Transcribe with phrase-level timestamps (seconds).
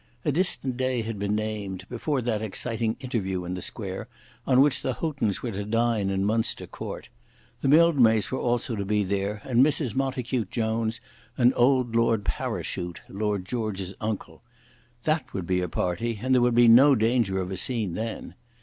[0.25, 4.07] A distant day had been named, before that exciting interview in the square,
[4.47, 7.09] on which the Houghtons were to dine in Munster Court.
[7.61, 9.93] The Mildmays were also to be there, and Mrs.
[9.93, 11.01] Montacute Jones,
[11.37, 14.41] and old Lord Parachute, Lord George's uncle.
[15.03, 18.33] That would be a party, and there would be no danger of a scene then.